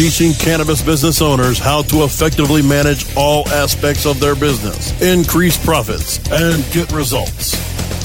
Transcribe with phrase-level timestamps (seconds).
[0.00, 6.16] teaching cannabis business owners how to effectively manage all aspects of their business, increase profits,
[6.32, 7.52] and get results.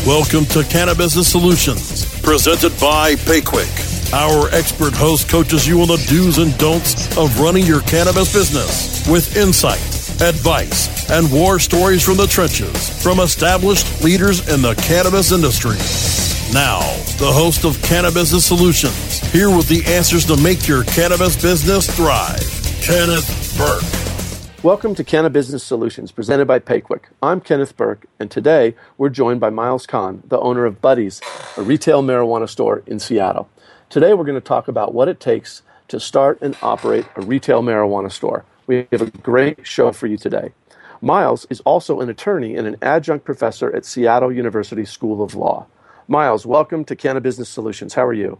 [0.05, 4.11] Welcome to Cannabis Solutions, presented by PayQwick.
[4.11, 9.07] Our expert host coaches you on the do's and don'ts of running your cannabis business
[9.07, 9.79] with insight,
[10.21, 16.24] advice, and war stories from the trenches from established leaders in the cannabis industry.
[16.53, 16.79] Now,
[17.17, 22.39] the host of Cannabis Solutions, here with the answers to make your cannabis business thrive,
[22.81, 24.63] Kenneth Burke.
[24.63, 27.05] Welcome to Cannabis Solutions, presented by PayQwick.
[27.21, 31.19] I'm Kenneth Burke, and today we're joined by Miles Kahn, the owner of Buddy's,
[31.57, 33.49] a retail marijuana store in Seattle.
[33.89, 37.63] Today we're going to talk about what it takes to start and operate a retail
[37.63, 38.45] marijuana store.
[38.67, 40.53] We have a great show for you today.
[41.01, 45.65] Miles is also an attorney and an adjunct professor at Seattle University School of Law.
[46.07, 47.95] Miles, welcome to Cannabis Solutions.
[47.95, 48.39] How are you?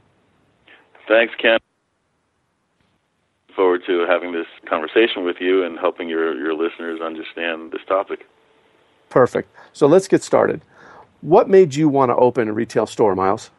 [1.07, 1.57] Thanks, Ken.
[3.55, 8.27] Forward to having this conversation with you and helping your, your listeners understand this topic.
[9.09, 9.49] Perfect.
[9.73, 10.61] So let's get started.
[11.21, 13.49] What made you want to open a retail store, Miles?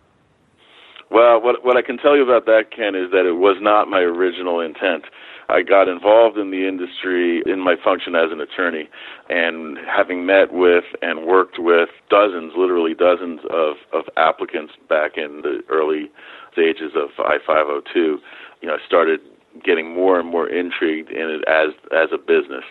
[1.10, 3.88] Well, what what I can tell you about that, Ken, is that it was not
[3.88, 5.04] my original intent.
[5.48, 8.88] I got involved in the industry in my function as an attorney,
[9.28, 15.42] and having met with and worked with dozens, literally dozens of of applicants back in
[15.42, 16.10] the early
[16.52, 18.20] stages of I-502, you
[18.68, 19.20] know, I started
[19.64, 22.64] getting more and more intrigued in it as as a business.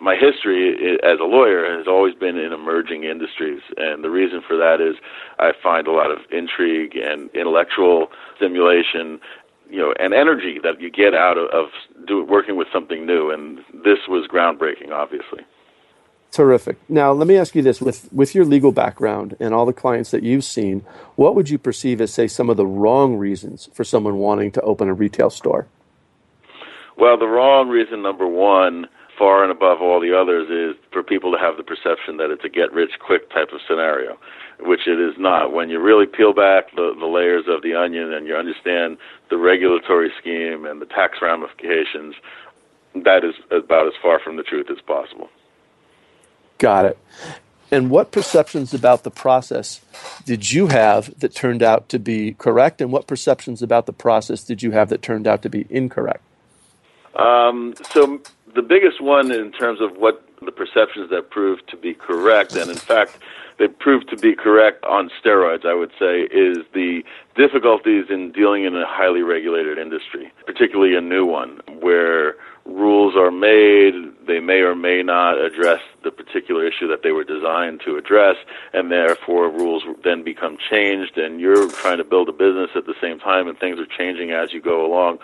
[0.00, 4.56] My history as a lawyer has always been in emerging industries, and the reason for
[4.56, 4.96] that is
[5.38, 9.20] I find a lot of intrigue and intellectual stimulation,
[9.70, 11.66] you know, and energy that you get out of, of
[12.06, 15.44] do, working with something new, and this was groundbreaking, obviously.
[16.30, 16.78] Terrific.
[16.88, 20.10] Now, let me ask you this: with with your legal background and all the clients
[20.12, 20.84] that you've seen,
[21.16, 24.60] what would you perceive as, say, some of the wrong reasons for someone wanting to
[24.62, 25.66] open a retail store?
[26.96, 28.86] Well, the wrong reason number one
[29.18, 32.44] far and above all the others is for people to have the perception that it's
[32.44, 34.16] a get rich quick type of scenario,
[34.62, 35.52] which it is not.
[35.52, 38.98] When you really peel back the, the layers of the onion and you understand
[39.28, 42.14] the regulatory scheme and the tax ramifications,
[42.94, 45.28] that is about as far from the truth as possible.
[46.58, 46.98] Got it.
[47.72, 49.80] And what perceptions about the process
[50.24, 54.42] did you have that turned out to be correct, and what perceptions about the process
[54.42, 56.22] did you have that turned out to be incorrect?
[57.14, 58.20] Um, so
[58.54, 62.70] the biggest one in terms of what the perceptions that proved to be correct, and
[62.70, 63.18] in fact,
[63.60, 67.04] they proved to be correct on steroids, I would say, is the
[67.36, 73.30] difficulties in dealing in a highly regulated industry, particularly a new one, where rules are
[73.30, 73.92] made,
[74.26, 78.36] they may or may not address the particular issue that they were designed to address,
[78.72, 82.94] and therefore rules then become changed, and you're trying to build a business at the
[82.98, 85.18] same time, and things are changing as you go along.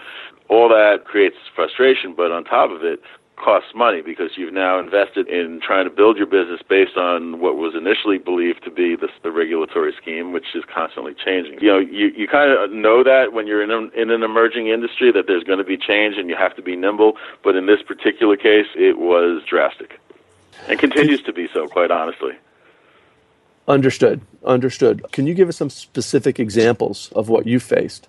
[0.48, 3.00] All that creates frustration, but on top of it,
[3.36, 7.56] costs money because you've now invested in trying to build your business based on what
[7.56, 11.60] was initially believed to be the, the regulatory scheme, which is constantly changing.
[11.60, 14.68] You know, you, you kind of know that when you're in, a, in an emerging
[14.68, 17.66] industry that there's going to be change and you have to be nimble, but in
[17.66, 20.00] this particular case, it was drastic
[20.68, 22.32] and continues to be so, quite honestly.
[23.68, 24.20] Understood.
[24.44, 25.04] Understood.
[25.12, 28.08] Can you give us some specific examples of what you faced?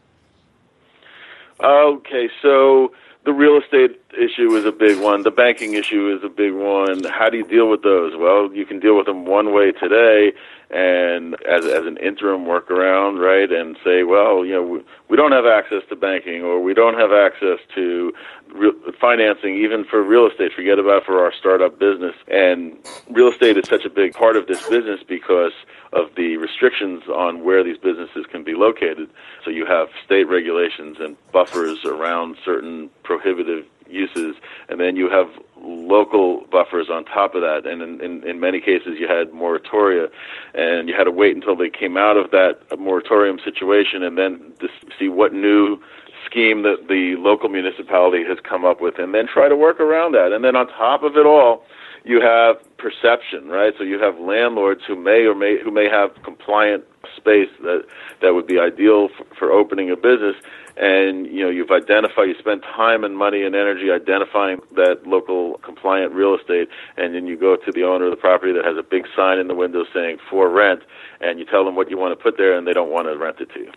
[1.59, 2.91] Okay, so
[3.27, 5.23] the real estate issue is a big one.
[5.23, 7.03] The banking issue is a big one.
[7.03, 8.13] How do you deal with those?
[8.15, 10.31] Well, you can deal with them one way today,
[10.71, 13.51] and as as an interim workaround, right?
[13.51, 14.79] And say, well, you know, we,
[15.09, 18.13] we don't have access to banking, or we don't have access to
[18.57, 20.51] re- financing, even for real estate.
[20.53, 22.15] Forget about for our startup business.
[22.27, 22.77] And
[23.09, 25.53] real estate is such a big part of this business because
[25.93, 29.09] of the restrictions on where these businesses can be located.
[29.43, 34.35] So you have state regulations and buffers around certain prohibitive uses,
[34.67, 35.29] and then you have
[35.61, 37.65] local buffers on top of that.
[37.65, 40.09] And in, in, in many cases, you had moratoria,
[40.53, 44.53] and you had to wait until they came out of that moratorium situation, and then
[44.99, 45.79] see what new
[46.25, 50.13] scheme that the local municipality has come up with, and then try to work around
[50.13, 50.31] that.
[50.31, 51.63] And then on top of it all,
[52.03, 53.73] you have perception, right?
[53.77, 57.83] So you have landlords who may or may who may have compliant space that
[58.21, 60.35] that would be ideal for, for opening a business,
[60.77, 65.57] and you know you've identified, you spend time and money and energy identifying that local
[65.63, 68.77] compliant real estate, and then you go to the owner of the property that has
[68.77, 70.81] a big sign in the window saying for rent,
[71.19, 73.17] and you tell them what you want to put there, and they don't want to
[73.17, 73.71] rent it to you.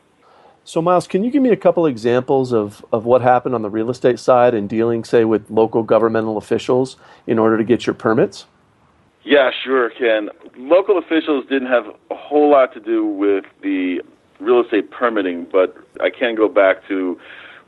[0.71, 3.69] So, Miles, can you give me a couple examples of, of what happened on the
[3.69, 6.97] real estate side in dealing, say, with local governmental officials
[7.27, 8.47] in order to get your permits?
[9.25, 10.31] Yeah, sure, Ken.
[10.57, 14.01] Local officials didn't have a whole lot to do with the
[14.39, 17.19] real estate permitting, but I can go back to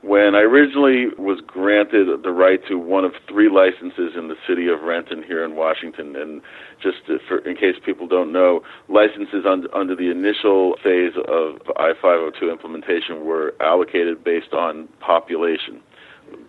[0.02, 4.66] When I originally was granted the right to one of three licenses in the city
[4.66, 6.42] of Renton here in Washington, and
[6.82, 12.50] just for, in case people don't know, licenses un, under the initial phase of I-502
[12.50, 15.80] implementation were allocated based on population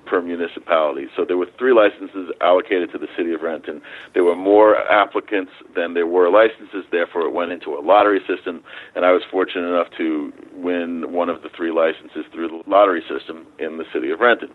[0.05, 1.07] per municipality.
[1.15, 3.81] So there were three licenses allocated to the city of Renton.
[4.13, 8.63] There were more applicants than there were licenses, therefore it went into a lottery system,
[8.95, 13.03] and I was fortunate enough to win one of the three licenses through the lottery
[13.09, 14.49] system in the city of Renton.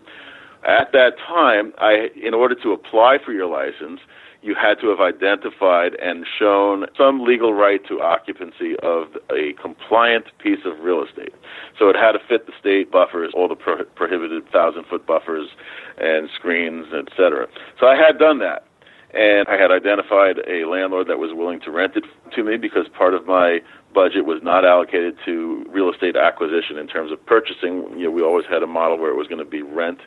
[0.67, 4.01] At that time, I, in order to apply for your license,
[4.41, 10.25] you had to have identified and shown some legal right to occupancy of a compliant
[10.39, 11.33] piece of real estate.
[11.77, 15.49] So it had to fit the state buffers, all the pro- prohibited thousand foot buffers
[15.97, 17.47] and screens, etc.
[17.79, 18.65] So I had done that.
[19.11, 22.03] And I had identified a landlord that was willing to rent it
[22.35, 23.59] to me because part of my
[23.91, 27.89] budget was not allocated to real estate acquisition in terms of purchasing.
[27.97, 29.99] You know, we always had a model where it was going to be rent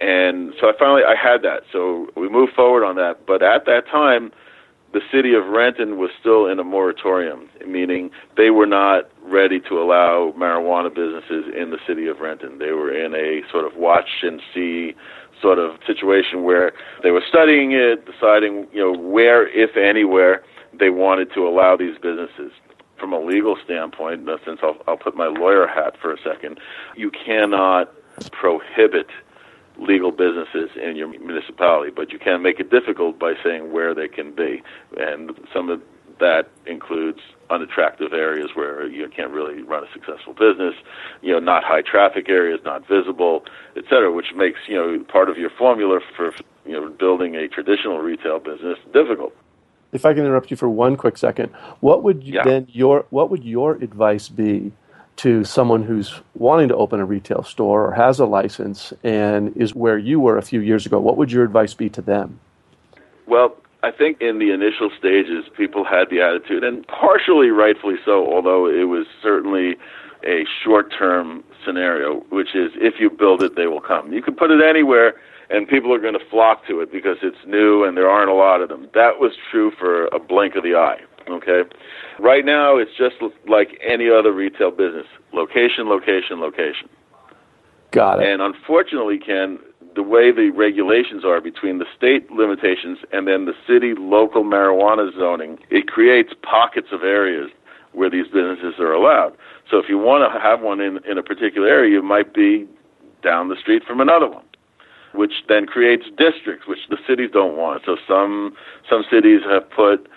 [0.00, 1.62] and so I finally I had that.
[1.72, 3.26] So we moved forward on that.
[3.26, 4.32] But at that time,
[4.92, 9.80] the city of Renton was still in a moratorium, meaning they were not ready to
[9.80, 12.58] allow marijuana businesses in the city of Renton.
[12.58, 14.94] They were in a sort of watch and see
[15.42, 16.72] sort of situation where
[17.02, 20.42] they were studying it, deciding, you know, where, if anywhere,
[20.72, 22.52] they wanted to allow these businesses.
[22.98, 26.58] From a legal standpoint, since I'll, I'll put my lawyer hat for a second,
[26.96, 27.92] you cannot
[28.32, 29.06] prohibit
[29.78, 34.08] legal businesses in your municipality, but you can make it difficult by saying where they
[34.08, 34.62] can be.
[34.96, 35.80] And some of
[36.20, 40.74] that includes unattractive areas where you can't really run a successful business,
[41.22, 43.44] you know, not high traffic areas, not visible,
[43.76, 46.32] et cetera, which makes, you know, part of your formula for,
[46.66, 49.32] you know, building a traditional retail business difficult.
[49.92, 51.50] If I can interrupt you for one quick second,
[51.80, 52.44] what would you, yeah.
[52.44, 54.72] then your what would your advice be
[55.18, 59.74] to someone who's wanting to open a retail store or has a license and is
[59.74, 62.40] where you were a few years ago, what would your advice be to them?
[63.26, 68.32] Well, I think in the initial stages, people had the attitude, and partially rightfully so,
[68.32, 69.76] although it was certainly
[70.24, 74.12] a short term scenario, which is if you build it, they will come.
[74.12, 75.14] You can put it anywhere,
[75.50, 78.34] and people are going to flock to it because it's new and there aren't a
[78.34, 78.88] lot of them.
[78.94, 81.00] That was true for a blink of the eye.
[81.28, 81.62] Okay.
[82.18, 83.16] Right now, it's just
[83.48, 86.88] like any other retail business location, location, location.
[87.90, 88.28] Got it.
[88.28, 89.58] And unfortunately, Ken,
[89.94, 95.10] the way the regulations are between the state limitations and then the city local marijuana
[95.16, 97.50] zoning, it creates pockets of areas
[97.92, 99.36] where these businesses are allowed.
[99.70, 102.66] So if you want to have one in, in a particular area, you might be
[103.22, 104.44] down the street from another one
[105.14, 107.82] which then creates districts which the cities don't want.
[107.84, 108.54] So some
[108.88, 110.08] some cities have put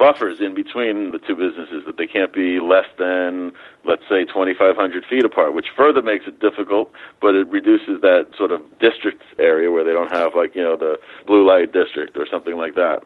[0.00, 3.52] buffers in between the two businesses that they can't be less than,
[3.84, 8.50] let's say, 2,500 feet apart, which further makes it difficult, but it reduces that sort
[8.50, 12.26] of district area where they don't have, like, you know, the blue light district or
[12.26, 13.02] something like that.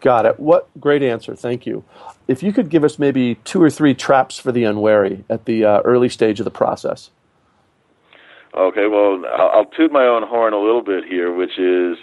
[0.00, 0.40] Got it.
[0.40, 1.36] What great answer.
[1.36, 1.84] Thank you.
[2.26, 5.64] If you could give us maybe two or three traps for the unwary at the
[5.64, 7.10] uh, early stage of the process.
[8.56, 11.96] Okay, well, I'll, I'll toot my own horn a little bit here, which is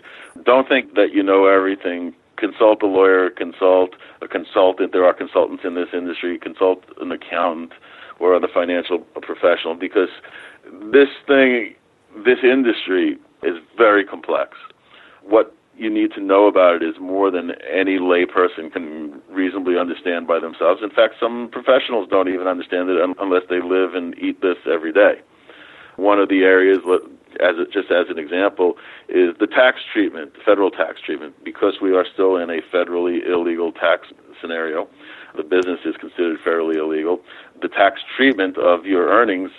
[0.46, 3.92] don't think that you know everything consult a lawyer, consult
[4.22, 4.92] a consultant.
[4.94, 6.38] There are consultants in this industry.
[6.38, 7.74] Consult an accountant
[8.20, 10.10] or other financial professional because
[10.92, 11.76] this thing,
[12.26, 14.58] this industry is very complex.
[15.24, 20.26] What you need to know about it is more than any layperson can reasonably understand
[20.26, 20.82] by themselves.
[20.82, 24.92] In fact, some professionals don't even understand it unless they live and eat this every
[24.92, 25.22] day.
[25.98, 26.80] One of the areas
[27.40, 28.78] as a, just as an example,
[29.10, 33.26] is the tax treatment, the federal tax treatment, because we are still in a federally
[33.28, 34.08] illegal tax
[34.42, 34.88] scenario.
[35.36, 37.22] The business is considered federally illegal.
[37.62, 39.52] The tax treatment of your earnings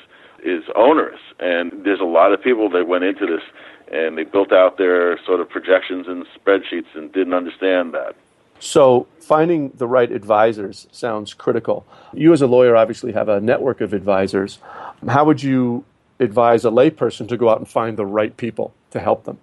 [0.45, 3.43] is onerous, and there's a lot of people that went into this
[3.91, 8.15] and they built out their sort of projections and spreadsheets and didn't understand that.
[8.61, 11.87] So, finding the right advisors sounds critical.
[12.13, 14.59] You, as a lawyer, obviously have a network of advisors.
[15.07, 15.85] How would you
[16.21, 19.39] advise a layperson to go out and find the right people to help them?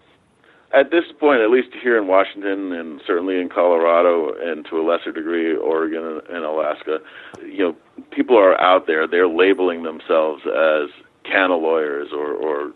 [0.74, 4.84] At this point, at least here in Washington and certainly in Colorado and to a
[4.84, 7.00] lesser degree Oregon and Alaska,
[7.42, 7.76] you know,
[8.12, 9.08] people are out there.
[9.08, 10.90] They're labeling themselves as
[11.24, 12.74] canna lawyers or, or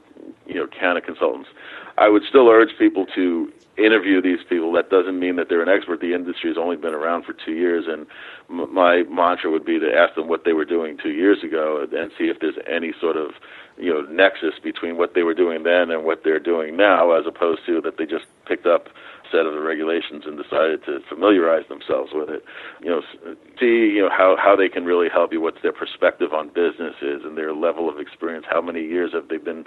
[0.47, 1.49] you know, Canna consultants.
[1.97, 3.51] I would still urge people to
[3.85, 4.71] interview these people.
[4.73, 6.01] That doesn't mean that they're an expert.
[6.01, 8.05] The industry has only been around for two years, and
[8.49, 11.85] m- my mantra would be to ask them what they were doing two years ago
[11.91, 13.31] and see if there's any sort of
[13.77, 17.25] you know nexus between what they were doing then and what they're doing now, as
[17.27, 18.87] opposed to that they just picked up
[19.31, 22.43] set of the regulations and decided to familiarize themselves with it.
[22.81, 23.01] You know,
[23.59, 25.41] see you know how how they can really help you.
[25.41, 28.45] What's their perspective on business is and their level of experience.
[28.49, 29.65] How many years have they been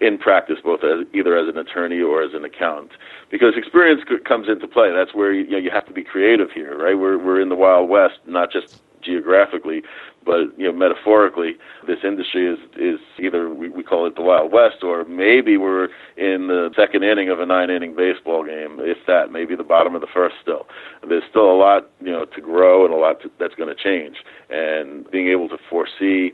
[0.00, 2.92] in practice, both as either as an attorney or as an accountant,
[3.30, 4.92] because experience comes into play.
[4.92, 6.98] That's where you, you know you have to be creative here, right?
[6.98, 9.82] We're we're in the Wild West, not just geographically,
[10.24, 11.56] but you know metaphorically.
[11.86, 15.88] This industry is is either we, we call it the Wild West, or maybe we're
[16.16, 19.94] in the second inning of a nine inning baseball game, if that, maybe the bottom
[19.94, 20.36] of the first.
[20.42, 20.66] Still,
[21.08, 23.82] there's still a lot you know to grow and a lot to, that's going to
[23.82, 24.16] change,
[24.50, 26.32] and being able to foresee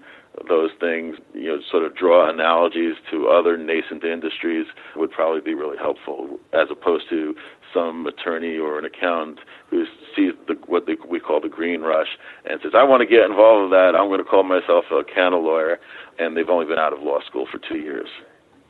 [0.49, 5.55] those things, you know, sort of draw analogies to other nascent industries would probably be
[5.55, 7.35] really helpful, as opposed to
[7.73, 12.19] some attorney or an accountant who sees the, what they, we call the green rush
[12.45, 13.95] and says, "I want to get involved with that.
[13.97, 15.79] I'm going to call myself a Canna lawyer,"
[16.19, 18.09] and they've only been out of law school for two years.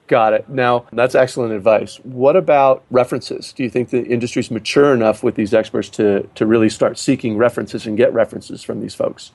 [0.06, 0.48] Got it.
[0.50, 1.96] Now, that's excellent advice.
[2.02, 3.54] What about references?
[3.54, 7.38] Do you think the industry's mature enough with these experts to, to really start seeking
[7.38, 9.32] references and get references from these folks?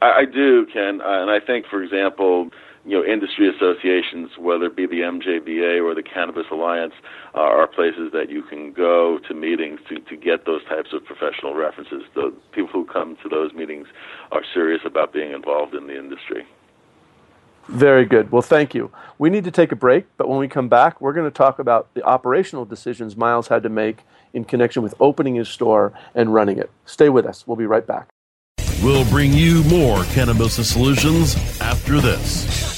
[0.00, 2.50] I, I do, Ken, uh, and I think, for example,
[2.84, 6.94] you know, industry associations, whether it be the MJBA or the Cannabis Alliance,
[7.34, 11.04] uh, are places that you can go to meetings to, to get those types of
[11.04, 12.02] professional references.
[12.14, 13.88] The people who come to those meetings
[14.32, 16.46] are serious about being involved in the industry.
[17.68, 18.32] Very good.
[18.32, 18.90] Well, thank you.
[19.18, 21.58] We need to take a break, but when we come back, we're going to talk
[21.58, 23.98] about the operational decisions Miles had to make
[24.32, 26.70] in connection with opening his store and running it.
[26.86, 27.46] Stay with us.
[27.46, 28.08] We'll be right back.
[28.82, 32.77] We'll bring you more Cannabis Solutions after this.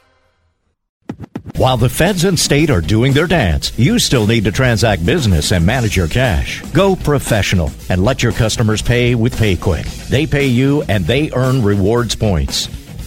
[1.61, 5.51] While the feds and state are doing their dance, you still need to transact business
[5.51, 6.59] and manage your cash.
[6.73, 10.07] Go professional and let your customers pay with PayQwick.
[10.07, 12.67] They pay you and they earn rewards points.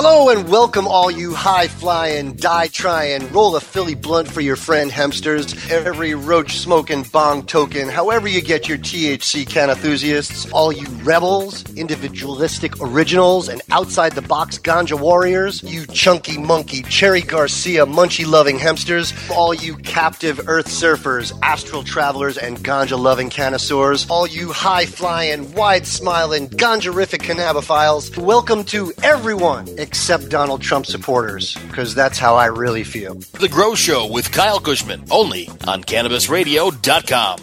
[0.00, 4.54] Hello and welcome, all you high flying, die trying, roll a Philly blunt for your
[4.54, 10.70] friend hemsters, every roach smoking bong token, however you get your THC can enthusiasts, all
[10.70, 17.84] you rebels, individualistic originals, and outside the box ganja warriors, you chunky monkey, Cherry Garcia,
[17.84, 24.28] munchy loving hemsters, all you captive earth surfers, astral travelers, and ganja loving connoisseurs, all
[24.28, 31.94] you high flying, wide smiling, ganjarific cannabophiles, welcome to everyone except Donald Trump supporters, because
[31.94, 33.14] that's how I really feel.
[33.14, 37.38] The Grow Show with Kyle Kushman, only on CannabisRadio.com.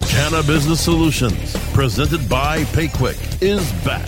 [0.00, 4.06] Canna Business Solutions, presented by PayQwick, is back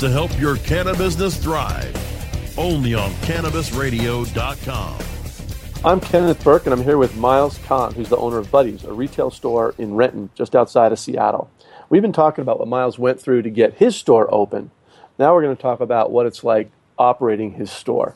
[0.00, 1.96] to help your canna business thrive.
[2.58, 4.98] Only on CannabisRadio.com.
[5.84, 8.92] I'm Kenneth Burke, and I'm here with Miles Kahn, who's the owner of Buddy's, a
[8.92, 11.50] retail store in Renton, just outside of Seattle.
[11.88, 14.72] We've been talking about what Miles went through to get his store open.
[15.18, 18.14] Now we're going to talk about what it's like operating his store.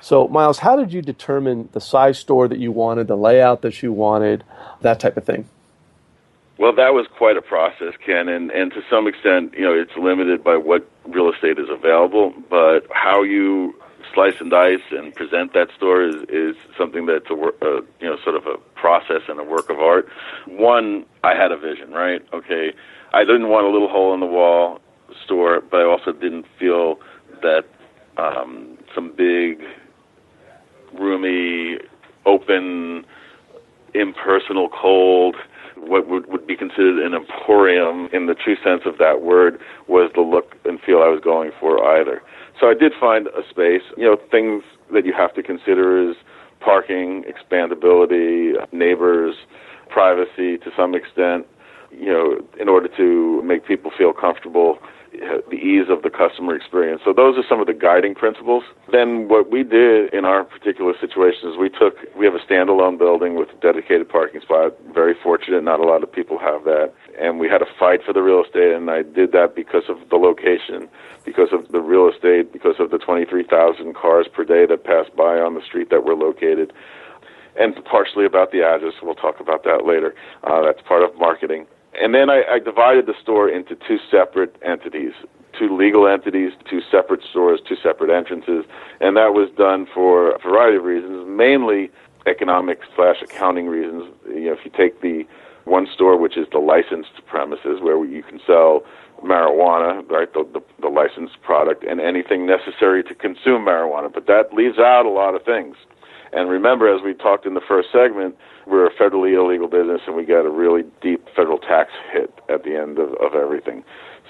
[0.00, 3.82] So, Miles, how did you determine the size store that you wanted, the layout that
[3.82, 4.44] you wanted,
[4.80, 5.46] that type of thing?
[6.56, 9.96] Well, that was quite a process, Ken, and, and to some extent, you know, it's
[9.96, 13.74] limited by what real estate is available, but how you
[14.14, 18.08] slice and dice and present that store is, is something that's a, a uh, you
[18.08, 20.08] know sort of a process and a work of art.
[20.46, 22.20] One, I had a vision, right?
[22.32, 22.72] Okay,
[23.12, 24.80] I didn't want a little hole in the wall
[25.24, 26.96] store, but I also didn't feel
[27.42, 27.64] that
[28.16, 29.62] um, some big,
[30.98, 31.78] roomy,
[32.26, 33.04] open,
[33.94, 35.36] impersonal, cold
[35.76, 40.10] what would, would be considered an emporium in the true sense of that word was
[40.14, 42.22] the look and feel I was going for either.
[42.58, 43.82] So I did find a space.
[43.96, 44.62] You know, things
[44.92, 46.16] that you have to consider is
[46.60, 49.36] parking, expandability, neighbors,
[49.88, 51.46] privacy to some extent.
[51.90, 54.78] You know, in order to make people feel comfortable
[55.12, 57.02] the ease of the customer experience.
[57.04, 58.62] So those are some of the guiding principles.
[58.92, 62.98] Then what we did in our particular situation is we took we have a standalone
[62.98, 64.74] building with a dedicated parking spot.
[64.94, 66.92] Very fortunate, not a lot of people have that.
[67.20, 69.96] And we had a fight for the real estate and I did that because of
[70.10, 70.88] the location,
[71.24, 75.38] because of the real estate, because of the 23,000 cars per day that pass by
[75.40, 76.72] on the street that we're located.
[77.58, 78.94] And partially about the address.
[79.02, 80.14] We'll talk about that later.
[80.44, 81.66] Uh, that's part of marketing.
[81.98, 85.12] And then I, I divided the store into two separate entities,
[85.58, 88.64] two legal entities, two separate stores, two separate entrances,
[89.00, 91.90] and that was done for a variety of reasons, mainly
[92.26, 94.04] economic slash accounting reasons.
[94.28, 95.26] You know, if you take the
[95.64, 98.82] one store, which is the licensed premises, where you can sell
[99.22, 104.54] marijuana, right, the, the, the licensed product, and anything necessary to consume marijuana, but that
[104.54, 105.76] leaves out a lot of things.
[106.32, 108.36] And remember, as we talked in the first segment,
[108.70, 112.64] we're a federally illegal business and we get a really deep federal tax hit at
[112.64, 113.84] the end of, of everything.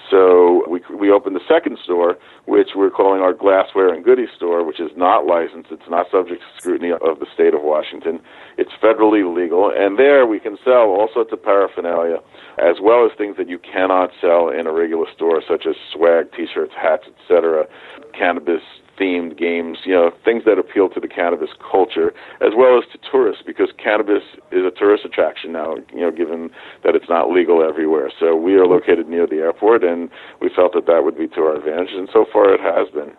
[0.09, 4.65] So we we opened the second store, which we're calling our glassware and goodies store,
[4.65, 5.71] which is not licensed.
[5.71, 8.19] It's not subject to scrutiny of the state of Washington.
[8.57, 12.17] It's federally legal, and there we can sell all sorts of paraphernalia,
[12.57, 16.31] as well as things that you cannot sell in a regular store, such as swag,
[16.35, 17.65] T-shirts, hats, etc.,
[18.13, 18.63] cannabis
[19.01, 22.99] themed games, you know, things that appeal to the cannabis culture as well as to
[23.09, 26.51] tourists because cannabis is a tourist attraction now, you know, given
[26.83, 28.11] that it's not legal everywhere.
[28.19, 31.41] So we are located near the airport and we felt that that would be to
[31.41, 33.11] our advantage and so far it has been.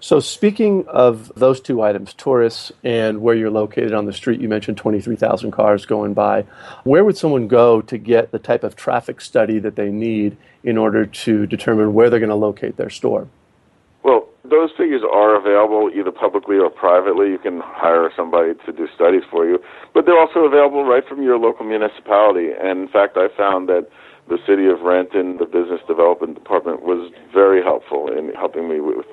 [0.00, 4.48] So, speaking of those two items, tourists and where you're located on the street, you
[4.48, 6.42] mentioned 23,000 cars going by.
[6.84, 10.76] Where would someone go to get the type of traffic study that they need in
[10.76, 13.28] order to determine where they're going to locate their store?
[14.02, 17.30] Well, those figures are available either publicly or privately.
[17.30, 19.58] You can hire somebody to do studies for you,
[19.94, 22.50] but they're also available right from your local municipality.
[22.58, 23.88] And in fact, I found that
[24.28, 29.06] the city of Renton, the business development department, was very helpful in helping me with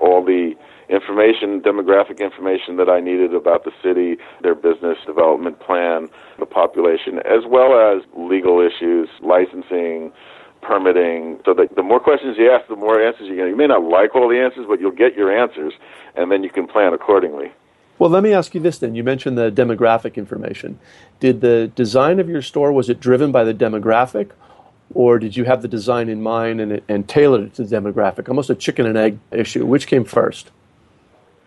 [0.00, 0.52] all the
[0.88, 7.18] information, demographic information that I needed about the city, their business development plan, the population,
[7.20, 10.12] as well as legal issues, licensing,
[10.60, 11.40] permitting.
[11.44, 13.48] So the, the more questions you ask, the more answers you get.
[13.48, 15.72] You may not like all the answers, but you'll get your answers,
[16.14, 17.52] and then you can plan accordingly.
[17.98, 18.94] Well, let me ask you this then.
[18.94, 20.78] You mentioned the demographic information.
[21.18, 24.30] Did the design of your store was it driven by the demographic,
[24.94, 28.28] or did you have the design in mind and, and tailored it to the demographic?
[28.28, 29.66] Almost a chicken and egg issue.
[29.66, 30.50] Which came first?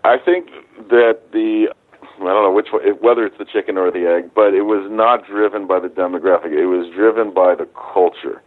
[0.03, 0.49] I think
[0.89, 1.73] that the
[2.19, 4.91] I don't know which one, whether it's the chicken or the egg, but it was
[4.91, 6.51] not driven by the demographic.
[6.51, 8.41] It was driven by the culture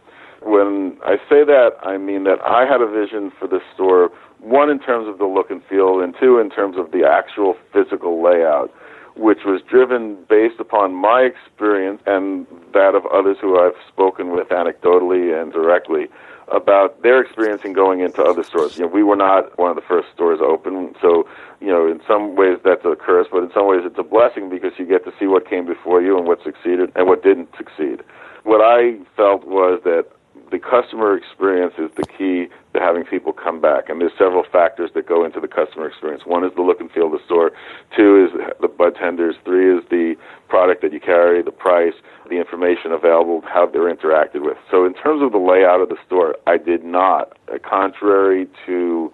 [0.45, 4.69] when I say that, I mean that I had a vision for this store, one
[4.69, 8.21] in terms of the look and feel, and two in terms of the actual physical
[8.23, 8.71] layout,
[9.15, 14.49] which was driven based upon my experience and that of others who I've spoken with
[14.49, 16.09] anecdotally and directly
[16.49, 18.77] about their experience in going into other stores.
[18.77, 21.27] You know, we were not one of the first stores open, so
[21.59, 24.51] you know, in some ways that's a curse, but in some ways it's a blessing
[24.51, 27.49] because you get to see what came before you and what succeeded and what didn't
[27.57, 28.03] succeed.
[28.43, 30.05] What I felt was that
[30.51, 33.89] the customer experience is the key to having people come back.
[33.89, 36.23] And there's several factors that go into the customer experience.
[36.25, 37.51] One is the look and feel of the store.
[37.95, 39.35] Two is the bud tenders.
[39.43, 40.15] Three is the
[40.47, 41.93] product that you carry, the price,
[42.29, 44.57] the information available, how they're interacted with.
[44.69, 49.13] So in terms of the layout of the store, I did not, contrary to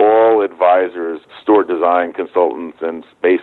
[0.00, 3.40] all advisors, store design consultants, and space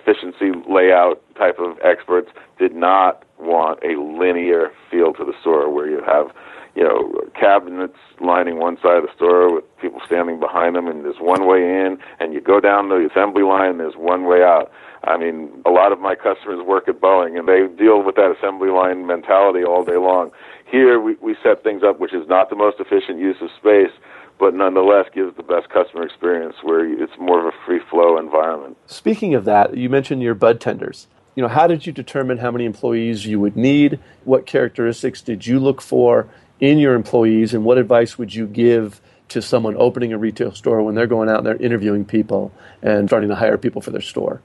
[0.00, 5.88] efficiency layout type of experts did not want a linear feel to the store where
[5.88, 6.30] you have,
[6.74, 11.04] you know, cabinets lining one side of the store with people standing behind them, and
[11.04, 14.42] there's one way in, and you go down the assembly line, and there's one way
[14.42, 14.70] out.
[15.04, 18.34] I mean, a lot of my customers work at Boeing, and they deal with that
[18.36, 20.30] assembly line mentality all day long.
[20.70, 23.92] Here, we, we set things up which is not the most efficient use of space,
[24.38, 28.76] but nonetheless gives the best customer experience where it's more of a free flow environment.
[28.86, 31.06] Speaking of that, you mentioned your bud tenders.
[31.36, 34.00] You know, how did you determine how many employees you would need?
[34.24, 39.00] What characteristics did you look for in your employees, and what advice would you give
[39.28, 43.08] to someone opening a retail store when they're going out and they're interviewing people and
[43.08, 44.42] starting to hire people for their store?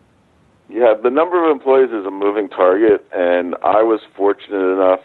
[0.70, 5.02] Yeah, the number of employees is a moving target, and I was fortunate enough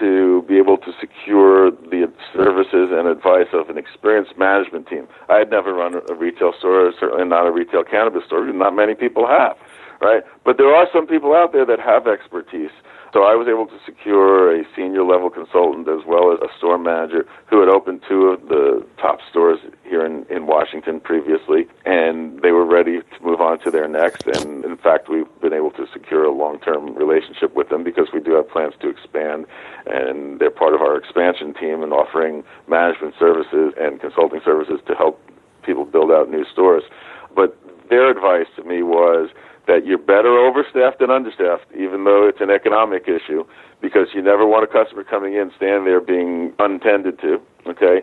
[0.00, 5.06] to be able to secure the services and advice of an experienced management team.
[5.28, 8.50] I had never run a retail store, certainly not a retail cannabis store.
[8.52, 9.56] Not many people have,
[10.02, 10.22] right?
[10.44, 12.70] But there are some people out there that have expertise.
[13.12, 16.78] So I was able to secure a senior level consultant as well as a store
[16.78, 22.40] manager who had opened two of the top stores here in, in Washington previously, and
[22.40, 24.26] they were ready to move on to their next.
[24.26, 28.08] And in fact, we've been able to secure a long term relationship with them because
[28.14, 29.44] we do have plans to expand,
[29.86, 34.94] and they're part of our expansion team and offering management services and consulting services to
[34.94, 35.20] help
[35.62, 36.82] people build out new stores.
[37.36, 37.56] But
[37.92, 39.28] their advice to me was,
[39.66, 43.44] that you're better overstaffed than understaffed, even though it's an economic issue,
[43.80, 47.40] because you never want a customer coming in standing there being untended to.
[47.66, 48.02] Okay,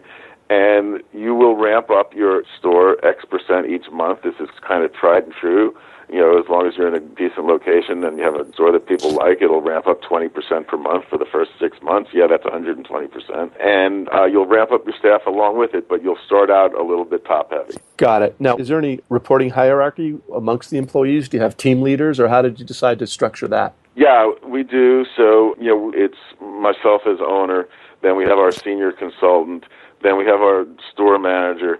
[0.49, 4.21] and you will ramp up your store X percent each month.
[4.23, 5.75] This is kind of tried and true
[6.11, 8.71] you know, as long as you're in a decent location and you have a store
[8.71, 12.09] that people like, it'll ramp up 20% per month for the first six months.
[12.13, 13.51] Yeah, that's 120%.
[13.63, 16.83] And uh, you'll ramp up your staff along with it, but you'll start out a
[16.83, 17.75] little bit top heavy.
[17.97, 18.35] Got it.
[18.39, 21.29] Now, is there any reporting hierarchy amongst the employees?
[21.29, 23.75] Do you have team leaders, or how did you decide to structure that?
[23.95, 25.05] Yeah, we do.
[25.15, 27.67] So, you know, it's myself as owner,
[28.01, 29.65] then we have our senior consultant,
[30.01, 31.79] then we have our store manager,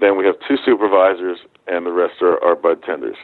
[0.00, 3.16] then we have two supervisors, and the rest are, are bud tenders.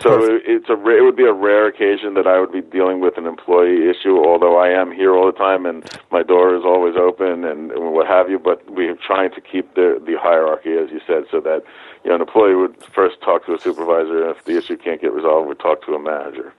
[0.00, 3.18] So it's a it would be a rare occasion that I would be dealing with
[3.18, 6.96] an employee issue, although I am here all the time and my door is always
[6.96, 8.38] open and, and what have you.
[8.38, 11.62] But we're trying to keep the the hierarchy, as you said, so that
[12.04, 15.00] you know an employee would first talk to a supervisor, and if the issue can't
[15.00, 16.54] get resolved, would talk to a manager.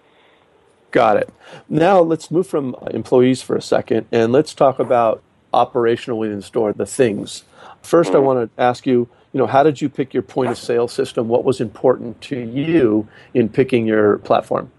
[0.91, 1.29] Got it.
[1.67, 6.43] Now let's move from employees for a second, and let's talk about operational within the
[6.43, 7.43] store, the things.
[7.83, 8.15] 1st mm-hmm.
[8.15, 10.87] I want to ask you you know, how did you pick your point of sale
[10.87, 11.27] system?
[11.27, 14.71] What was important to you in picking your platform?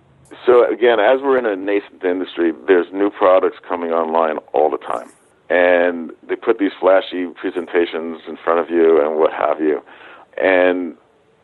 [0.47, 4.79] So again, as we're in a nascent industry, there's new products coming online all the
[4.79, 5.11] time.
[5.51, 9.83] And they put these flashy presentations in front of you and what have you.
[10.41, 10.97] And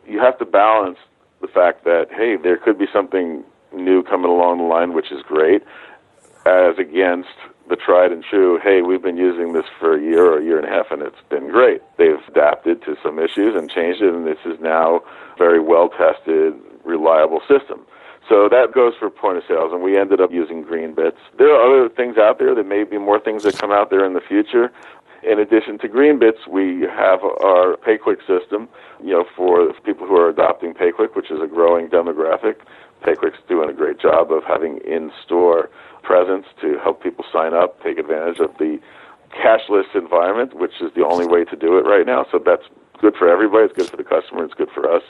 [0.06, 0.98] you have to balance
[1.40, 3.42] the fact that, hey, there could be something
[3.74, 5.62] new coming along the line, which is great,
[6.46, 7.28] as against
[7.68, 10.58] the tried and true, hey, we've been using this for a year or a year
[10.58, 11.80] and a half and it's been great.
[11.98, 15.88] They've adapted to some issues and changed it, and this is now a very well
[15.88, 17.86] tested, reliable system.
[18.28, 21.18] So that goes for point of sales, and we ended up using GreenBits.
[21.38, 22.54] There are other things out there.
[22.54, 24.70] There may be more things that come out there in the future.
[25.22, 28.68] In addition to GreenBits, we have our PayQwick system,
[29.02, 32.56] you know, for people who are adopting PayQwick, which is a growing demographic.
[33.02, 35.68] PayQwick's doing a great job of having in-store
[36.02, 38.78] presence to help people sign up, take advantage of the
[39.30, 42.26] cashless environment, which is the only way to do it right now.
[42.30, 42.64] So that's
[43.00, 43.64] good for everybody.
[43.64, 44.44] It's good for the customer.
[44.44, 45.02] It's good for us.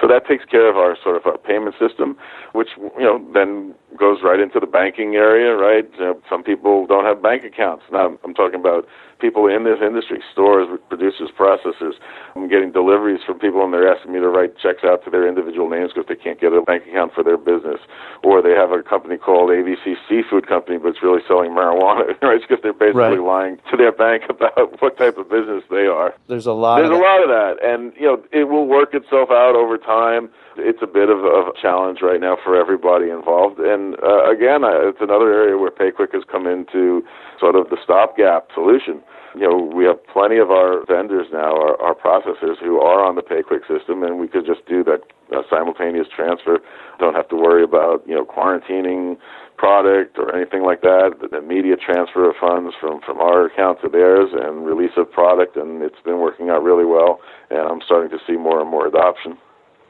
[0.00, 2.16] So that takes care of our sort of our payment system,
[2.52, 5.88] which you know then goes right into the banking area, right?
[6.28, 7.84] Some people don't have bank accounts.
[7.90, 8.86] Now I'm talking about
[9.20, 11.94] people in this industry, stores, producers, processors.
[12.36, 15.26] I'm getting deliveries from people and they're asking me to write checks out to their
[15.26, 17.80] individual names because they can't get a bank account for their business.
[18.22, 22.40] Or they have a company called ABC Seafood Company, but it's really selling marijuana, right?
[22.40, 23.20] because they're basically right.
[23.20, 26.14] lying to their bank about what type of business they are.
[26.28, 27.56] There's a lot There's a lot of that.
[27.62, 31.52] And, you know, it will work itself out over time it's a bit of a
[31.60, 33.58] challenge right now for everybody involved.
[33.58, 37.02] And uh, again, it's another area where PayQwick has come into
[37.38, 39.02] sort of the stopgap solution.
[39.34, 43.14] You know, we have plenty of our vendors now, our, our processors, who are on
[43.14, 45.02] the PayQwick system, and we could just do that
[45.34, 46.58] uh, simultaneous transfer.
[46.98, 49.18] Don't have to worry about you know quarantining
[49.56, 51.16] product or anything like that.
[51.30, 55.56] The immediate transfer of funds from from our account to theirs and release of product,
[55.56, 57.20] and it's been working out really well.
[57.50, 59.36] And I'm starting to see more and more adoption.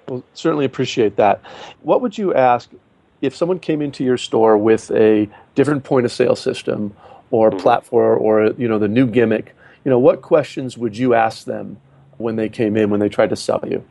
[0.09, 1.43] Well, certainly appreciate that.
[1.83, 2.71] What would you ask
[3.21, 6.97] if someone came into your store with a different point of sale system
[7.31, 7.59] or mm-hmm.
[7.59, 9.55] platform or you know the new gimmick?
[9.85, 11.81] You know, what questions would you ask them
[12.19, 13.85] when they came in when they tried to sell you?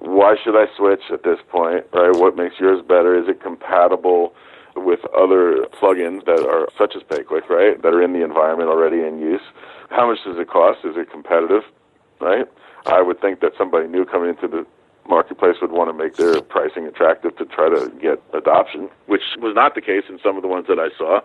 [0.00, 1.86] Why should I switch at this point?
[1.92, 2.14] Right?
[2.14, 3.16] What makes yours better?
[3.16, 4.34] Is it compatible
[4.76, 7.80] with other plugins that are such as PayQwick, right?
[7.80, 9.42] That are in the environment already in use?
[9.90, 10.80] How much does it cost?
[10.84, 11.62] Is it competitive?
[12.20, 12.46] Right?
[12.86, 14.66] I would think that somebody new coming into the
[15.08, 19.54] marketplace would want to make their pricing attractive to try to get adoption, which was
[19.54, 21.20] not the case in some of the ones that I saw.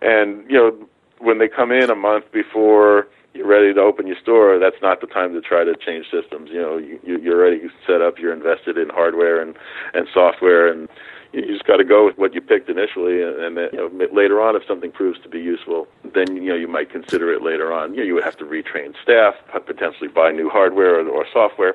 [0.00, 4.18] And, you know, when they come in a month before you're ready to open your
[4.20, 6.50] store, that's not the time to try to change systems.
[6.50, 9.56] You know, you, you're already set up, you're invested in hardware and
[9.94, 10.88] and software, and
[11.32, 14.40] you just got to go with what you picked initially, and then you know, later
[14.40, 17.72] on, if something proves to be useful, then you know you might consider it later
[17.72, 17.94] on.
[17.94, 19.34] You know, you would have to retrain staff,
[19.66, 21.74] potentially buy new hardware or, or software.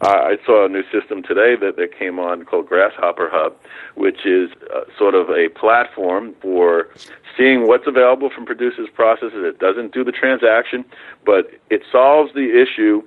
[0.00, 3.56] Uh, I saw a new system today that, that came on called Grasshopper Hub,
[3.94, 6.88] which is uh, sort of a platform for
[7.36, 9.44] seeing what's available from producers' processes.
[9.44, 10.84] It doesn't do the transaction,
[11.24, 13.02] but it solves the issue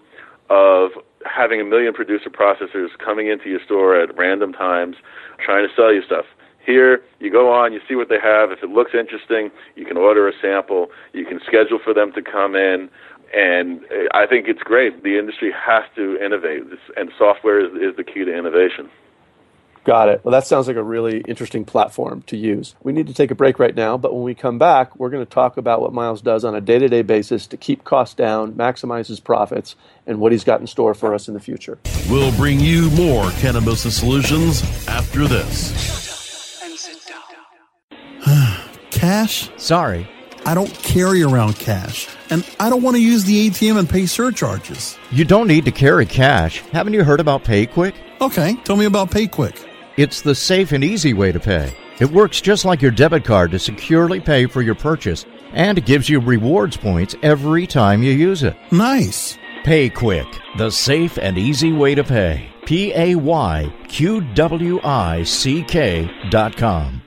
[0.49, 0.91] of
[1.25, 4.95] having a million producer processors coming into your store at random times
[5.43, 6.25] trying to sell you stuff.
[6.65, 8.51] Here, you go on, you see what they have.
[8.51, 10.87] If it looks interesting, you can order a sample.
[11.13, 12.89] You can schedule for them to come in.
[13.33, 15.03] And uh, I think it's great.
[15.03, 16.63] The industry has to innovate,
[16.95, 18.89] and software is, is the key to innovation.
[19.87, 20.19] Got it.
[20.25, 22.75] Well, that sounds like a really interesting platform to use.
[22.83, 25.25] We need to take a break right now, but when we come back, we're going
[25.25, 28.13] to talk about what Miles does on a day to day basis to keep costs
[28.13, 31.77] down, maximize his profits, and what he's got in store for us in the future.
[32.09, 35.71] We'll bring you more Cannabis Solutions after this.
[38.91, 39.49] cash?
[39.55, 40.05] Sorry.
[40.45, 44.05] I don't carry around cash, and I don't want to use the ATM and pay
[44.05, 44.97] surcharges.
[45.11, 46.59] You don't need to carry cash.
[46.73, 47.93] Haven't you heard about PayQwick?
[48.19, 49.66] Okay, tell me about PayQwick.
[49.97, 51.75] It's the safe and easy way to pay.
[51.99, 55.87] It works just like your debit card to securely pay for your purchase, and it
[55.87, 58.55] gives you rewards points every time you use it.
[58.71, 59.39] Nice.
[59.63, 62.47] PayQwick, the safe and easy way to pay.
[62.67, 67.01] P A Y Q W I C K dot com.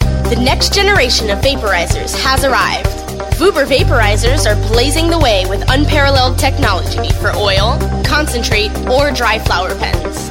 [0.00, 2.88] The next generation of vaporizers has arrived.
[3.36, 9.74] Vuber vaporizers are blazing the way with unparalleled technology for oil, concentrate, or dry flower
[9.78, 10.30] pens.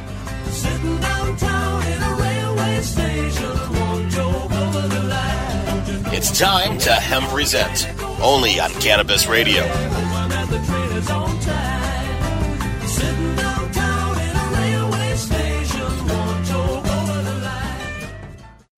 [6.23, 7.87] It's time to Hemp Present,
[8.21, 9.63] only on Cannabis Radio.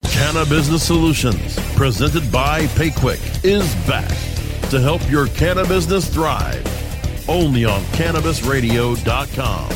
[0.05, 4.07] Cannabis Solutions, presented by PayQwick, is back
[4.69, 6.65] to help your cannabis business thrive.
[7.27, 9.69] Only on CannabisRadio.com.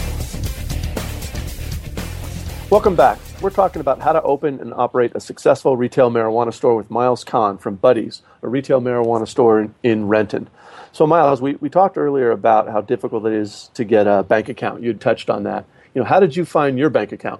[2.69, 3.19] Welcome back.
[3.39, 7.23] We're talking about how to open and operate a successful retail marijuana store with Miles
[7.23, 10.49] Kahn from Buddy's, a retail marijuana store in, in Renton.
[10.91, 14.49] So, Miles, we, we talked earlier about how difficult it is to get a bank
[14.49, 14.81] account.
[14.81, 15.65] You touched on that.
[15.93, 17.39] You know, how did you find your bank account?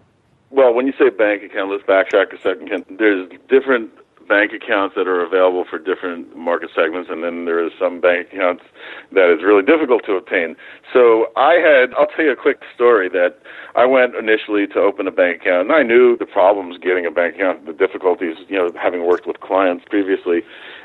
[0.51, 2.86] Well, when you say bank account, let's backtrack a second.
[2.99, 3.89] There's different
[4.27, 8.27] bank accounts that are available for different market segments, and then there is some bank
[8.33, 8.63] accounts
[9.11, 10.55] that is really difficult to obtain.
[10.93, 13.39] So I had, I'll tell you a quick story that
[13.75, 17.11] I went initially to open a bank account, and I knew the problems getting a
[17.11, 20.41] bank account, the difficulties, you know, having worked with clients previously,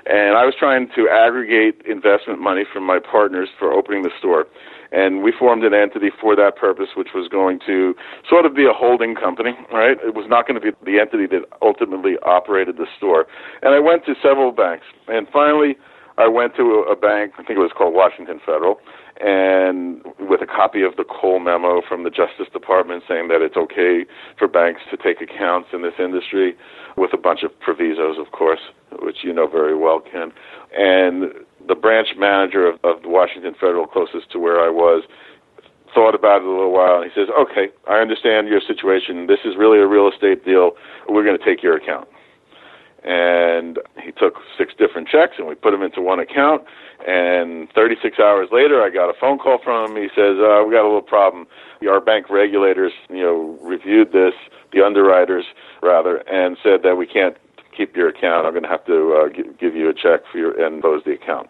[0.06, 4.46] and I was trying to aggregate investment money from my partners for opening the store
[4.92, 7.94] and we formed an entity for that purpose, which was going to
[8.28, 9.96] sort of be a holding company, right?
[10.04, 13.26] It was not going to be the entity that ultimately operated the store.
[13.62, 15.76] And I went to several banks, and finally,
[16.18, 18.76] I went to a bank, I think it was called Washington Federal,
[19.20, 23.56] and with a copy of the Cole memo from the Justice Department saying that it's
[23.56, 24.04] okay
[24.38, 26.54] for banks to take accounts in this industry,
[26.96, 28.60] with a bunch of provisos, of course.
[29.00, 30.32] which you know very well, Ken.
[30.76, 31.32] And
[31.68, 35.04] the branch manager of, of the Washington Federal, closest to where I was,
[35.94, 37.02] thought about it a little while.
[37.02, 39.26] He says, "Okay, I understand your situation.
[39.26, 40.72] This is really a real estate deal.
[41.08, 42.08] We're going to take your account."
[43.04, 46.62] And he took six different checks, and we put them into one account.
[47.06, 50.02] And 36 hours later, I got a phone call from him.
[50.02, 51.46] He says, uh, "We got a little problem.
[51.88, 54.34] Our bank regulators, you know, reviewed this,
[54.72, 55.46] the underwriters
[55.82, 57.36] rather, and said that we can't
[57.76, 58.46] keep your account.
[58.46, 61.02] I'm going to have to uh, g- give you a check for your and close
[61.04, 61.48] the account."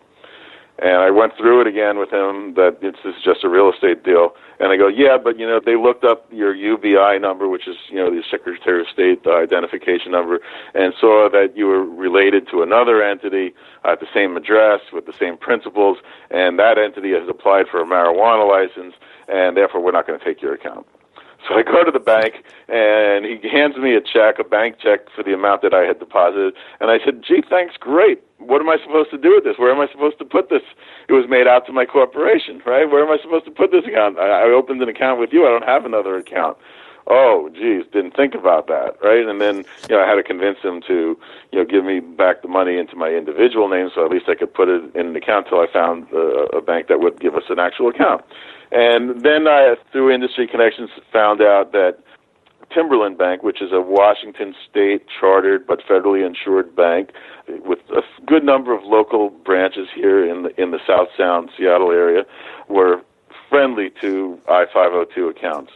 [0.79, 4.03] And I went through it again with him that it's, it's just a real estate
[4.03, 4.35] deal.
[4.59, 7.77] And I go, yeah, but you know, they looked up your UBI number, which is
[7.89, 10.41] you know the Secretary of State uh, identification number,
[10.75, 13.55] and saw that you were related to another entity
[13.85, 15.99] at the same address with the same principals,
[16.31, 18.95] and that entity has applied for a marijuana license,
[19.29, 20.87] and therefore we're not going to take your account.
[21.49, 22.35] So I go to the bank
[22.69, 25.99] and he hands me a check, a bank check for the amount that I had
[25.99, 26.55] deposited.
[26.81, 28.23] And I said, gee, thanks, great.
[28.39, 29.59] What am I supposed to do with this?
[29.59, 30.63] Where am I supposed to put this?
[31.09, 32.89] It was made out to my corporation, right?
[32.91, 34.19] Where am I supposed to put this account?
[34.19, 35.47] I, opened an account with you.
[35.47, 36.59] I don't have another account.
[37.09, 39.27] Oh, geez, didn't think about that, right?
[39.27, 41.19] And then, you know, I had to convince him to,
[41.51, 44.37] you know, give me back the money into my individual name so at least I
[44.37, 47.35] could put it in an account till I found a, a bank that would give
[47.35, 48.23] us an actual account.
[48.73, 51.99] And then I, through industry connections, found out that
[52.73, 57.11] Timberland Bank, which is a Washington state chartered but federally insured bank
[57.47, 61.91] with a good number of local branches here in the in the South Sound Seattle
[61.91, 62.25] area,
[62.69, 63.03] were
[63.51, 65.73] friendly to I-502 accounts.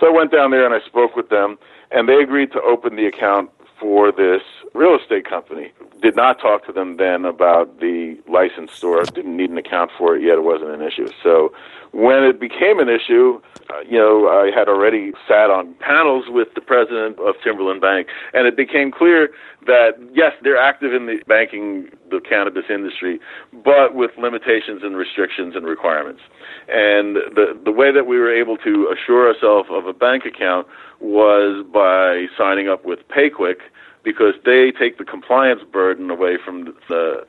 [0.00, 1.56] So I went down there and I spoke with them,
[1.92, 4.42] and they agreed to open the account for this
[4.74, 5.72] real estate company.
[6.02, 9.04] Did not talk to them then about the license store.
[9.04, 10.34] Didn't need an account for it yet.
[10.34, 11.08] It wasn't an issue.
[11.22, 11.52] So
[11.92, 16.48] when it became an issue, uh, you know, I had already sat on panels with
[16.54, 19.30] the president of Timberland Bank, and it became clear
[19.66, 23.20] that yes, they're active in the banking, the cannabis industry,
[23.64, 26.22] but with limitations and restrictions and requirements.
[26.68, 30.66] And the the way that we were able to assure ourselves of a bank account
[31.00, 33.60] was by signing up with PayQwick
[34.02, 37.26] because they take the compliance burden away from the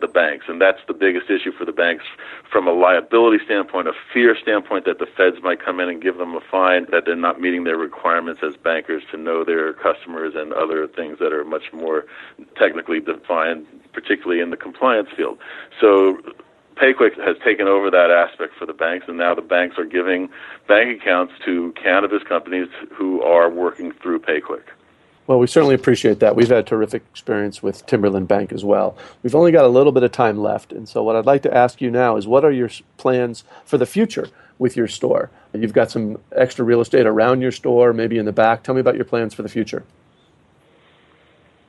[0.00, 2.04] the banks, and that's the biggest issue for the banks
[2.50, 6.18] from a liability standpoint, a fear standpoint that the feds might come in and give
[6.18, 10.34] them a fine that they're not meeting their requirements as bankers to know their customers
[10.36, 12.04] and other things that are much more
[12.56, 15.38] technically defined, particularly in the compliance field.
[15.80, 16.18] So
[16.76, 20.28] PayQwick has taken over that aspect for the banks, and now the banks are giving
[20.66, 24.64] bank accounts to cannabis companies who are working through PayQwick.
[25.26, 26.36] Well, we certainly appreciate that.
[26.36, 28.96] We've had a terrific experience with Timberland Bank as well.
[29.22, 31.54] We've only got a little bit of time left, and so what I'd like to
[31.54, 35.30] ask you now is what are your plans for the future with your store?
[35.54, 38.64] You've got some extra real estate around your store, maybe in the back.
[38.64, 39.84] Tell me about your plans for the future.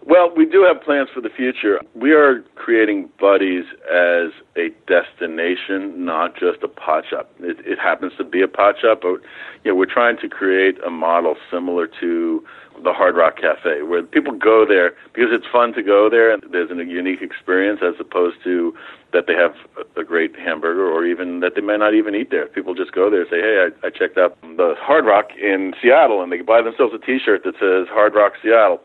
[0.08, 1.80] Well, we do have plans for the future.
[1.96, 7.32] We are creating Buddy's as a destination, not just a pot shop.
[7.40, 9.22] It, it happens to be a pot shop, but
[9.64, 12.46] you know, we're trying to create a model similar to
[12.84, 16.44] the Hard Rock Cafe, where people go there because it's fun to go there and
[16.52, 18.76] there's a unique experience as opposed to
[19.14, 19.56] that they have
[19.96, 22.48] a great hamburger or even that they may not even eat there.
[22.48, 25.74] People just go there and say, hey, I, I checked out the Hard Rock in
[25.82, 28.82] Seattle, and they buy themselves a T-shirt that says Hard Rock Seattle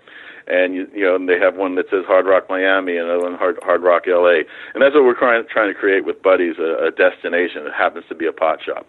[0.47, 3.23] and you, you know and they have one that says Hard Rock Miami and another
[3.23, 4.43] one Hard, Hard Rock LA,
[4.75, 8.05] and that's what we're trying trying to create with Buddy's, a, a destination that happens
[8.09, 8.87] to be a pot shop.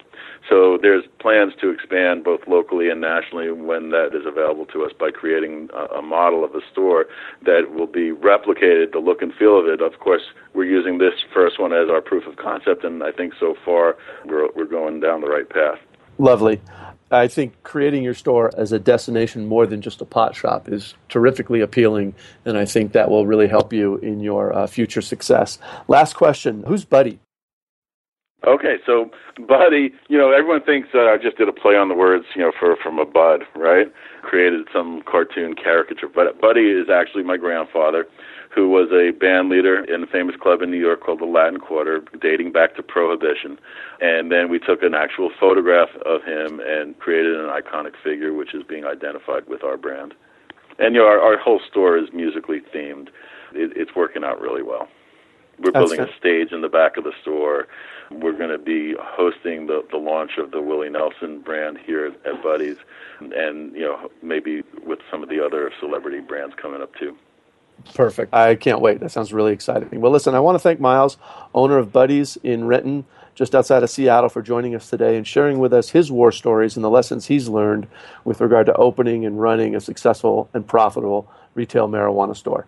[0.50, 4.92] So there's plans to expand both locally and nationally when that is available to us
[4.98, 7.06] by creating a, a model of a store
[7.44, 9.82] that will be replicated, the look and feel of it.
[9.82, 10.24] Of course,
[10.54, 13.98] we're using this first one as our proof of concept, and I think so far
[14.26, 15.80] we're we're going down the right path.
[16.18, 16.62] Lovely.
[17.10, 20.94] I think creating your store as a destination more than just a pot shop is
[21.10, 25.60] terrifically appealing, and I think that will really help you in your uh, future success.
[25.88, 27.20] Last question Who's Buddy?
[28.46, 29.12] Okay, so
[29.48, 32.42] Buddy, you know, everyone thinks that I just did a play on the words, you
[32.42, 33.86] know, for from a bud, right?
[34.24, 38.08] Created some cartoon caricature, but Buddy is actually my grandfather
[38.54, 41.60] who was a band leader in a famous club in New York called the Latin
[41.60, 43.58] Quarter, dating back to Prohibition.
[44.02, 48.54] And then we took an actual photograph of him and created an iconic figure, which
[48.54, 50.16] is being identified with our brand.
[50.80, 53.08] And you know, our, our whole store is musically themed.
[53.54, 54.88] It, it's working out really well.
[55.64, 57.68] We're That's building a stage in the back of the store.
[58.10, 62.44] We're going to be hosting the, the launch of the Willie Nelson brand here at
[62.44, 62.78] Buddy's,
[63.20, 67.16] and you know maybe with some of the other celebrity brands coming up too.
[67.94, 68.34] Perfect.
[68.34, 69.00] I can't wait.
[69.00, 70.02] That sounds really exciting.
[70.02, 71.18] Well, listen, I want to thank Miles,
[71.54, 75.60] owner of Buddy's in Renton, just outside of Seattle, for joining us today and sharing
[75.60, 77.88] with us his war stories and the lessons he's learned
[78.24, 82.66] with regard to opening and running a successful and profitable retail marijuana store.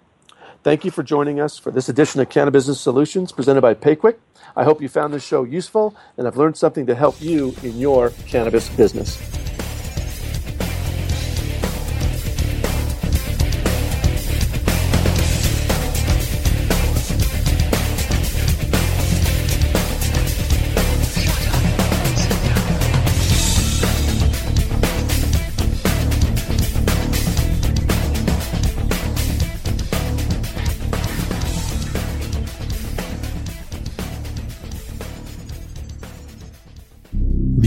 [0.64, 4.16] Thank you for joining us for this edition of Cannabis Solutions presented by PayQwick.
[4.56, 7.78] I hope you found this show useful and have learned something to help you in
[7.78, 9.18] your cannabis business.